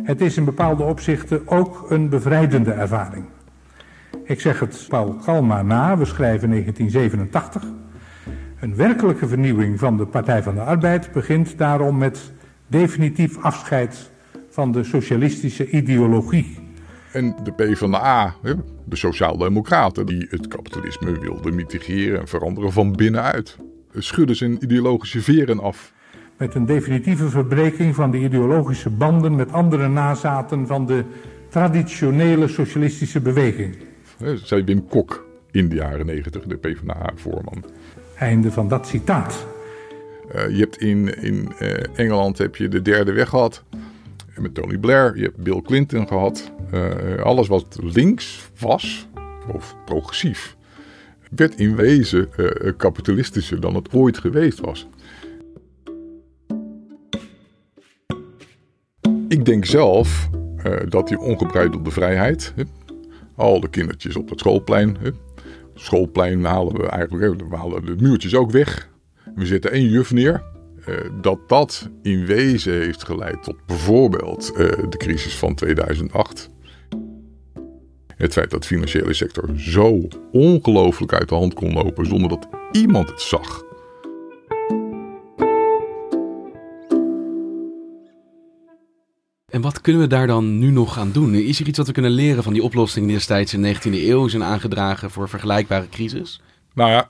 Het 0.03 0.21
is 0.21 0.37
in 0.37 0.45
bepaalde 0.45 0.83
opzichten 0.83 1.49
ook 1.49 1.91
een 1.91 2.09
bevrijdende 2.09 2.73
ervaring. 2.73 3.25
Ik 4.25 4.41
zeg 4.41 4.61
het 4.61 4.87
Paul 4.89 5.15
Kalma 5.25 5.63
na, 5.63 5.99
we 5.99 6.05
schrijven 6.05 6.49
1987. 6.49 7.65
Een 8.61 8.77
werkelijke 8.77 9.29
vernieuwing 9.29 9.79
van 9.79 9.97
de 9.97 10.07
Partij 10.07 10.43
van 10.43 10.55
de 10.55 10.61
Arbeid 10.61 11.13
begint 11.13 11.59
daarom 11.59 11.99
met 11.99 12.33
definitief 12.67 13.39
afscheid 13.43 14.11
van 14.51 14.73
de 14.73 14.85
socialistische 14.85 15.71
ideologie. 15.71 16.62
En 17.13 17.37
de 17.43 17.53
PvdA, 17.53 18.35
de 18.85 18.97
Sociaaldemocraten, 18.97 20.07
die 20.07 20.27
het 20.31 20.49
kapitalisme 20.49 21.19
wilden 21.19 21.55
mitigeren 21.55 22.21
en 22.21 22.29
veranderen 22.29 22.73
van 22.73 22.93
binnenuit. 22.93 23.57
Schudden 23.95 24.37
zijn 24.37 24.65
ideologische 24.65 25.23
veren 25.23 25.61
af. 25.61 25.93
met 26.37 26.55
een 26.55 26.67
definitieve 26.67 27.29
verbreking 27.29 27.95
van 27.95 28.11
de 28.11 28.19
ideologische 28.19 28.91
banden 28.91 29.35
met 29.35 29.53
andere 29.53 29.89
nazaten 29.89 30.67
van 30.67 30.87
de 30.87 31.05
traditionele 31.49 32.49
socialistische 32.49 33.21
beweging. 33.21 33.77
Zei 34.35 34.65
Wim 34.65 34.87
Kok 34.89 35.27
in 35.51 35.69
de 35.69 35.75
jaren 35.75 36.07
negentig, 36.07 36.43
de 36.43 36.57
PvdA-voorman. 36.57 37.65
Einde 38.19 38.51
van 38.51 38.69
dat 38.69 38.87
citaat. 38.87 39.47
Uh, 40.35 40.49
je 40.49 40.59
hebt 40.59 40.77
in, 40.77 41.23
in 41.23 41.53
uh, 41.61 41.75
Engeland 41.95 42.39
heb 42.39 42.57
je 42.57 42.69
de 42.69 42.83
derde 42.83 43.13
weg 43.13 43.29
gehad. 43.29 43.65
Met 44.37 44.55
Tony 44.55 44.79
Blair. 44.79 45.17
Je 45.17 45.23
hebt 45.23 45.37
Bill 45.37 45.63
Clinton 45.63 46.07
gehad. 46.07 46.53
Uh, 46.75 47.17
alles 47.23 47.49
wat 47.49 47.79
links 47.83 48.51
was, 48.59 49.09
of 49.53 49.77
progressief, 49.85 50.57
werd 51.31 51.55
in 51.55 51.77
wezen 51.77 52.29
kapitalistischer 52.77 53.61
dan 53.61 53.75
het 53.75 53.93
ooit 53.93 54.19
geweest 54.19 54.61
was. 54.61 54.89
Ik 59.29 59.45
denk 59.45 59.65
zelf 59.65 60.31
dat 60.89 61.09
die 61.09 61.19
ongebreidelde 61.19 61.91
vrijheid, 61.91 62.55
al 63.37 63.61
de 63.61 63.69
kindertjes 63.69 64.17
op 64.17 64.31
het 64.31 64.39
schoolplein, 64.39 64.97
schoolplein 65.75 66.45
halen 66.45 66.77
we 66.77 66.87
eigenlijk, 66.89 67.49
we 67.49 67.57
halen 67.57 67.85
de 67.85 67.97
muurtjes 68.01 68.35
ook 68.35 68.51
weg. 68.51 68.91
We 69.35 69.47
zetten 69.47 69.71
één 69.71 69.89
juf 69.89 70.13
neer. 70.13 70.43
Uh, 70.89 70.97
dat 71.21 71.49
dat 71.49 71.89
in 72.03 72.27
wezen 72.27 72.73
heeft 72.73 73.05
geleid 73.05 73.43
tot 73.43 73.67
bijvoorbeeld 73.67 74.51
uh, 74.51 74.57
de 74.89 74.97
crisis 74.97 75.37
van 75.37 75.55
2008. 75.55 76.51
Het 78.17 78.33
feit 78.33 78.51
dat 78.51 78.61
de 78.63 78.69
financiële 78.69 79.15
sector 79.15 79.51
zo 79.57 80.09
ongelooflijk 80.33 81.13
uit 81.13 81.29
de 81.29 81.35
hand 81.35 81.55
kon 81.55 81.73
lopen 81.73 82.07
zonder 82.07 82.29
dat 82.29 82.49
iemand 82.73 83.09
het 83.09 83.21
zag. 83.21 83.63
En 89.49 89.61
wat 89.61 89.81
kunnen 89.81 90.03
we 90.03 90.09
daar 90.09 90.27
dan 90.27 90.59
nu 90.59 90.71
nog 90.71 90.99
aan 90.99 91.13
doen? 91.13 91.35
Is 91.35 91.61
er 91.61 91.67
iets 91.67 91.79
wat 91.79 91.87
we 91.87 91.93
kunnen 91.93 92.11
leren 92.11 92.43
van 92.43 92.53
die 92.53 92.63
oplossingen 92.63 93.09
die 93.09 93.17
destijds 93.17 93.55
in 93.55 93.63
de 93.63 93.75
19e 93.75 93.81
eeuw 93.83 94.29
zijn 94.29 94.43
aangedragen 94.43 95.11
voor 95.11 95.29
vergelijkbare 95.29 95.89
crisis? 95.89 96.41
Nou 96.75 96.91
ja, 96.91 97.09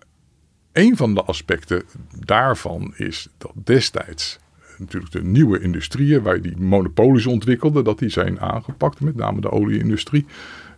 een 0.72 0.96
van 0.96 1.14
de 1.14 1.22
aspecten 1.22 1.82
daarvan 2.24 2.92
is 2.96 3.28
dat 3.38 3.52
destijds 3.54 4.38
natuurlijk 4.78 5.12
de 5.12 5.22
nieuwe 5.22 5.60
industrieën 5.60 6.22
waar 6.22 6.40
die 6.40 6.56
monopolies 6.56 7.26
ontwikkelden, 7.26 7.84
dat 7.84 7.98
die 7.98 8.08
zijn 8.08 8.40
aangepakt, 8.40 9.00
met 9.00 9.16
name 9.16 9.40
de 9.40 9.50
olieindustrie. 9.50 10.26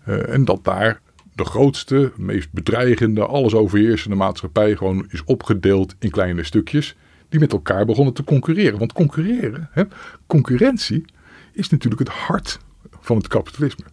Uh, 0.09 0.29
en 0.29 0.45
dat 0.45 0.65
daar 0.65 1.01
de 1.35 1.45
grootste, 1.45 2.13
meest 2.17 2.53
bedreigende, 2.53 3.27
alles 3.27 3.55
overheersende 3.55 4.17
maatschappij 4.17 4.77
gewoon 4.77 5.07
is 5.09 5.25
opgedeeld 5.25 5.95
in 5.99 6.11
kleine 6.11 6.45
stukjes 6.45 6.97
die 7.29 7.41
met 7.41 7.53
elkaar 7.53 7.85
begonnen 7.85 8.15
te 8.15 8.25
concurreren. 8.25 8.79
Want 8.79 8.93
concurreren, 8.93 9.69
hè, 9.73 9.83
concurrentie, 10.27 11.05
is 11.53 11.69
natuurlijk 11.69 12.01
het 12.01 12.19
hart 12.19 12.59
van 13.01 13.17
het 13.17 13.29
kapitalisme. 13.29 13.85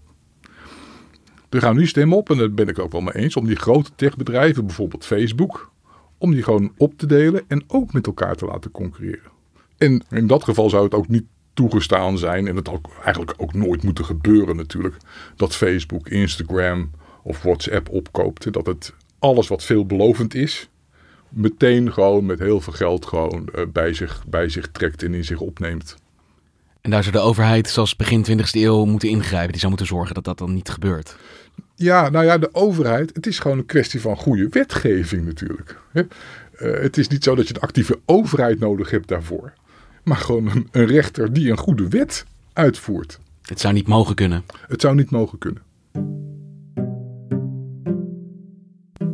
Er 1.50 1.62
gaan 1.62 1.75
nu 1.75 1.88
stemmen 1.88 2.17
op, 2.17 2.29
en 2.29 2.38
daar 2.38 2.51
ben 2.51 2.67
ik 2.67 2.79
ook 2.79 2.91
wel 2.91 3.01
mee 3.01 3.15
eens, 3.15 3.36
om 3.36 3.46
die 3.46 3.55
grote 3.55 3.91
techbedrijven, 3.96 4.65
bijvoorbeeld 4.65 5.05
Facebook, 5.05 5.72
om 6.22 6.32
die 6.32 6.44
gewoon 6.44 6.74
op 6.78 6.98
te 6.98 7.06
delen 7.06 7.44
en 7.48 7.63
ook 7.68 7.94
met 7.94 8.06
elkaar 8.06 8.36
te 8.36 8.46
laten 8.46 8.72
concurreren. 8.72 9.32
En 9.78 10.04
in 10.10 10.28
dat 10.28 10.44
geval 10.44 10.70
zou 10.70 10.84
het 10.84 10.94
ook 10.94 11.08
niet 11.08 11.25
toegestaan 11.54 12.18
zijn, 12.18 12.48
en 12.48 12.56
het 12.56 12.70
ook 12.70 12.90
eigenlijk 13.04 13.34
ook 13.38 13.54
nooit 13.54 13.84
moeten 13.84 14.06
gebeuren 14.06 14.56
natuurlijk, 14.56 14.96
dat 15.36 15.56
Facebook, 15.56 16.08
Instagram 16.08 16.92
of 17.24 17.42
WhatsApp 17.42 17.90
opkoopt. 17.90 18.54
Dat 18.54 18.66
het 18.66 18.94
alles 19.20 19.48
wat 19.48 19.63
veelbelovend 19.63 20.34
is, 20.34 20.70
meteen 21.30 21.94
gewoon 21.94 22.25
met 22.25 22.40
heel 22.40 22.62
veel 22.62 22.74
geld 22.74 23.06
gewoon 23.06 23.50
uh, 23.56 23.66
bij, 23.74 23.94
zich, 23.94 24.24
bij 24.28 24.50
zich 24.50 24.72
trekt 24.72 25.04
en 25.04 25.13
in 25.13 25.25
zich 25.25 25.40
opneemt. 25.40 25.96
En 26.82 26.92
daar 26.92 27.04
zou 27.04 27.16
de 27.16 27.22
overheid, 27.22 27.70
zoals 27.70 27.96
begin 27.96 28.26
20e 28.26 28.44
eeuw, 28.52 28.86
moeten 28.86 29.10
ingrijpen. 29.10 29.52
Die 29.52 29.60
zou 29.60 29.70
moeten 29.70 29.88
zorgen 29.88 30.16
dat 30.16 30.24
dat 30.24 30.38
dan 30.38 30.54
niet 30.54 30.70
gebeurt. 30.70 31.16
Ja, 31.76 32.10
nou 32.10 32.26
ja, 32.26 32.38
de 32.38 32.54
overheid, 32.54 33.16
het 33.16 33.28
is 33.28 33.40
gewoon 33.40 33.58
een 33.58 33.66
kwestie 33.66 34.02
van 34.02 34.18
goede 34.18 34.48
wetgeving 34.50 35.26
natuurlijk. 35.26 35.78
Uh, 35.94 36.04
het 36.60 36.98
is 36.98 37.08
niet 37.08 37.24
zo 37.24 37.36
dat 37.36 37.48
je 37.48 37.55
een 37.55 37.62
actieve 37.62 38.00
overheid 38.05 38.60
nodig 38.60 38.90
hebt 38.90 39.08
daarvoor. 39.08 39.53
Maar 40.03 40.18
gewoon 40.18 40.48
een, 40.48 40.68
een 40.72 40.86
rechter 40.86 41.34
die 41.34 41.51
een 41.51 41.58
goede 41.58 41.88
wet 41.88 42.25
uitvoert. 42.53 43.20
Het 43.42 43.60
zou 43.60 43.74
niet 43.74 43.88
mogen 43.88 44.16
kunnen. 44.16 44.44
Het 44.68 44.82
zou 44.82 44.96
niet 44.96 45.12
mogen 45.12 45.38
kunnen. 45.38 45.62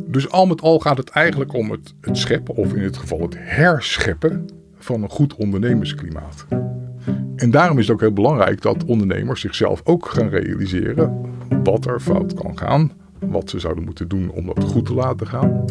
Dus 0.06 0.30
al 0.30 0.46
met 0.46 0.60
al 0.60 0.78
gaat 0.78 0.98
het 0.98 1.08
eigenlijk 1.08 1.52
om 1.52 1.70
het, 1.70 1.94
het 2.00 2.18
scheppen, 2.18 2.54
of 2.54 2.72
in 2.72 2.82
dit 2.82 2.96
geval 2.96 3.20
het 3.20 3.34
herscheppen, 3.38 4.48
van 4.78 5.02
een 5.02 5.10
goed 5.10 5.34
ondernemersklimaat. 5.34 6.46
En 7.38 7.50
daarom 7.50 7.78
is 7.78 7.86
het 7.86 7.94
ook 7.94 8.00
heel 8.00 8.12
belangrijk 8.12 8.62
dat 8.62 8.84
ondernemers 8.84 9.40
zichzelf 9.40 9.80
ook 9.84 10.08
gaan 10.08 10.28
realiseren 10.28 11.20
wat 11.62 11.86
er 11.86 12.00
fout 12.00 12.34
kan 12.34 12.58
gaan, 12.58 12.92
wat 13.18 13.50
ze 13.50 13.58
zouden 13.58 13.84
moeten 13.84 14.08
doen 14.08 14.30
om 14.30 14.46
dat 14.46 14.64
goed 14.64 14.86
te 14.86 14.94
laten 14.94 15.26
gaan. 15.26 15.64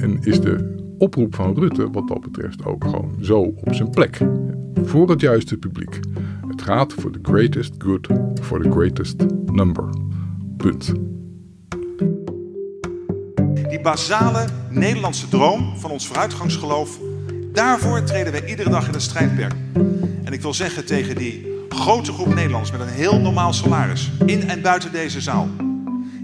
En 0.00 0.18
is 0.22 0.40
de 0.40 0.76
oproep 0.98 1.34
van 1.34 1.54
Rutte 1.54 1.90
wat 1.90 2.08
dat 2.08 2.20
betreft 2.20 2.64
ook 2.64 2.84
gewoon 2.84 3.14
zo 3.20 3.40
op 3.40 3.74
zijn 3.74 3.90
plek. 3.90 4.18
Voor 4.74 5.10
het 5.10 5.20
juiste 5.20 5.56
publiek. 5.56 6.00
Het 6.48 6.62
gaat 6.62 6.92
voor 6.92 7.10
the 7.10 7.18
greatest 7.22 7.74
good 7.78 8.08
for 8.40 8.62
the 8.62 8.70
greatest 8.70 9.24
number. 9.46 9.88
Punt. 10.56 10.92
Die 13.68 13.80
basale 13.80 14.44
Nederlandse 14.70 15.28
droom 15.28 15.76
van 15.76 15.90
ons 15.90 16.06
vooruitgangsgeloof, 16.06 16.98
daarvoor 17.58 18.02
treden 18.02 18.32
wij 18.32 18.44
iedere 18.44 18.70
dag 18.70 18.86
in 18.86 18.92
de 18.92 19.00
strijdperk. 19.00 19.52
En 20.24 20.32
ik 20.32 20.40
wil 20.40 20.54
zeggen 20.54 20.84
tegen 20.86 21.16
die 21.16 21.46
grote 21.68 22.12
groep 22.12 22.34
Nederlanders 22.34 22.70
met 22.70 22.80
een 22.80 22.88
heel 22.88 23.20
normaal 23.20 23.52
salaris, 23.52 24.10
in 24.26 24.48
en 24.48 24.62
buiten 24.62 24.92
deze 24.92 25.20
zaal, 25.20 25.48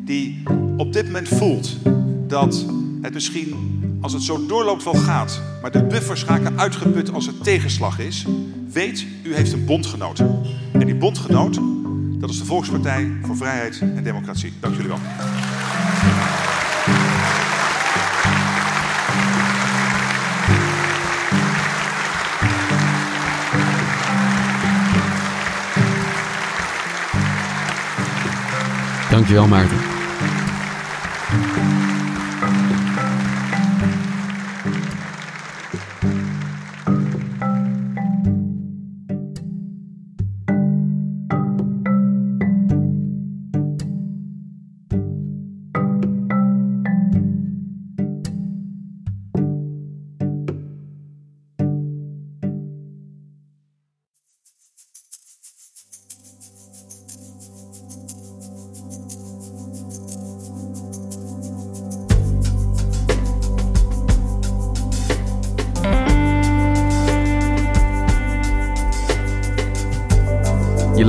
die 0.04 0.42
op 0.76 0.92
dit 0.92 1.04
moment 1.04 1.28
voelt 1.28 1.76
dat 2.26 2.64
het 3.02 3.14
misschien, 3.14 3.54
als 4.00 4.12
het 4.12 4.22
zo 4.22 4.46
doorloopt, 4.46 4.84
wel 4.84 4.94
gaat, 4.94 5.40
maar 5.62 5.70
de 5.70 5.84
buffers 5.84 6.24
raken 6.24 6.58
uitgeput 6.58 7.12
als 7.12 7.26
er 7.26 7.38
tegenslag 7.42 7.98
is, 7.98 8.26
weet, 8.72 9.06
u 9.22 9.34
heeft 9.34 9.52
een 9.52 9.64
bondgenoot. 9.64 10.18
En 10.72 10.86
die 10.86 10.94
bondgenoot, 10.94 11.60
dat 12.20 12.30
is 12.30 12.38
de 12.38 12.44
Volkspartij 12.44 13.12
voor 13.22 13.36
Vrijheid 13.36 13.80
en 13.80 14.02
Democratie. 14.02 14.52
Dank 14.60 14.74
jullie 14.74 14.88
wel. 14.88 15.00
Dankjewel 29.14 29.46
Maarten. 29.46 29.93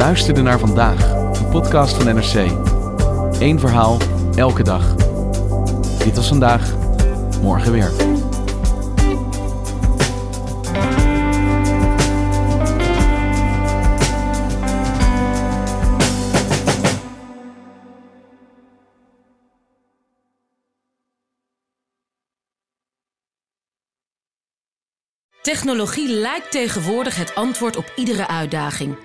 Luisterde 0.06 0.42
naar 0.42 0.60
vandaag, 0.60 1.12
een 1.38 1.50
podcast 1.50 1.96
van 1.96 2.16
NRC. 2.16 2.52
Eén 3.40 3.60
verhaal, 3.60 3.98
elke 4.36 4.64
dag. 4.64 4.96
Dit 5.98 6.16
was 6.16 6.28
vandaag, 6.28 6.74
morgen 7.42 7.72
weer. 7.72 7.92
Technologie 25.42 26.10
lijkt 26.10 26.52
tegenwoordig 26.52 27.16
het 27.16 27.36
antwoord 27.36 27.76
op 27.76 27.92
iedere 27.96 28.28
uitdaging. 28.28 29.05